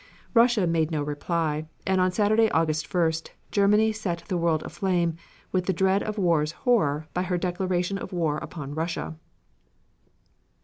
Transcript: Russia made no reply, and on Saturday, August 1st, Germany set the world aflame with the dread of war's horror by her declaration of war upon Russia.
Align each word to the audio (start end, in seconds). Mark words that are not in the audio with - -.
Russia 0.33 0.65
made 0.65 0.89
no 0.89 1.03
reply, 1.03 1.67
and 1.85 2.01
on 2.01 2.11
Saturday, 2.11 2.49
August 2.49 2.89
1st, 2.89 3.29
Germany 3.51 3.91
set 3.91 4.23
the 4.27 4.35
world 4.39 4.63
aflame 4.63 5.15
with 5.51 5.67
the 5.67 5.73
dread 5.77 6.01
of 6.01 6.17
war's 6.17 6.53
horror 6.65 7.05
by 7.13 7.21
her 7.21 7.37
declaration 7.37 7.99
of 7.99 8.11
war 8.11 8.37
upon 8.39 8.73
Russia. 8.73 9.15